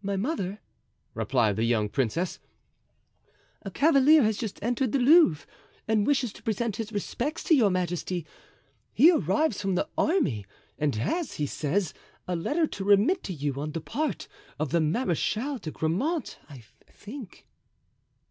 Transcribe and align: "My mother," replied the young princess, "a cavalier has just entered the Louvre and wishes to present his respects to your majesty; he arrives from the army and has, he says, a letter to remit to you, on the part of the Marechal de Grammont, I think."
"My 0.00 0.16
mother," 0.16 0.60
replied 1.12 1.56
the 1.56 1.64
young 1.64 1.90
princess, 1.90 2.38
"a 3.60 3.70
cavalier 3.70 4.22
has 4.22 4.38
just 4.38 4.58
entered 4.62 4.92
the 4.92 4.98
Louvre 4.98 5.46
and 5.86 6.06
wishes 6.06 6.32
to 6.32 6.42
present 6.42 6.76
his 6.76 6.90
respects 6.90 7.44
to 7.44 7.54
your 7.54 7.68
majesty; 7.68 8.24
he 8.94 9.10
arrives 9.12 9.60
from 9.60 9.74
the 9.74 9.90
army 9.98 10.46
and 10.78 10.94
has, 10.94 11.34
he 11.34 11.44
says, 11.44 11.92
a 12.26 12.34
letter 12.34 12.66
to 12.68 12.82
remit 12.84 13.22
to 13.24 13.34
you, 13.34 13.60
on 13.60 13.72
the 13.72 13.82
part 13.82 14.26
of 14.58 14.70
the 14.70 14.80
Marechal 14.80 15.58
de 15.58 15.70
Grammont, 15.70 16.38
I 16.48 16.64
think." 16.86 17.46